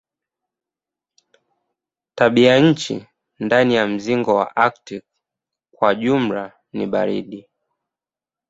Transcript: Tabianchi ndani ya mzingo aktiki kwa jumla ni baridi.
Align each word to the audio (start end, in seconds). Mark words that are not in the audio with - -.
Tabianchi 2.15 3.07
ndani 3.39 3.75
ya 3.75 3.87
mzingo 3.87 4.41
aktiki 4.43 5.05
kwa 5.71 5.95
jumla 5.95 6.53
ni 6.73 6.87
baridi. 6.87 7.49